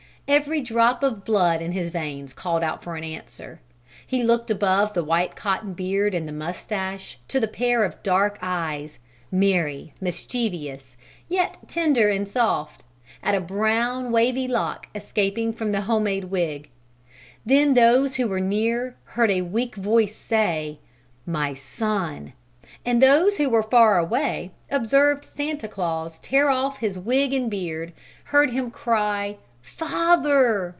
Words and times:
Every 0.27 0.61
drop 0.61 1.03
of 1.03 1.25
blood 1.25 1.61
in 1.61 1.73
his 1.73 1.89
veins 1.91 2.31
called 2.31 2.63
out 2.63 2.81
for 2.85 2.95
answer. 2.95 3.59
He 4.07 4.23
looked 4.23 4.49
above 4.49 4.93
the 4.93 5.03
white 5.03 5.35
cotton 5.35 5.73
beard 5.73 6.13
and 6.13 6.39
mustache 6.39 7.19
to 7.27 7.43
a 7.43 7.47
pair 7.47 7.83
of 7.83 8.01
dark 8.01 8.39
eyes; 8.41 8.97
merry, 9.29 9.93
mischievous, 9.99 10.95
yet 11.27 11.57
tender 11.67 12.09
and 12.09 12.25
soft; 12.25 12.81
at 13.21 13.35
a 13.35 13.41
brown 13.41 14.09
wavy 14.13 14.47
lock 14.47 14.87
escaping 14.95 15.51
from 15.51 15.73
the 15.73 15.81
home 15.81 16.05
made 16.05 16.25
wig. 16.31 16.69
Then 17.45 17.73
those 17.73 18.15
who 18.15 18.29
were 18.29 18.39
near 18.39 18.95
heard 19.03 19.31
a 19.31 19.41
weak 19.41 19.75
voice 19.75 20.15
say, 20.15 20.79
"My 21.25 21.53
son!" 21.55 22.31
and 22.85 23.03
those 23.03 23.35
who 23.35 23.49
were 23.49 23.63
far 23.63 23.97
away 23.99 24.51
observed 24.69 25.25
Santa 25.25 25.67
Claus 25.67 26.21
tear 26.21 26.49
off 26.49 26.77
his 26.77 26.97
wig 26.97 27.33
and 27.33 27.51
beard, 27.51 27.91
heard 28.25 28.51
him 28.51 28.71
cry, 28.71 29.35
"Father!" 29.63 30.69